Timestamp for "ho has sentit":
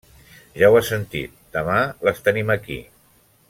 0.71-1.35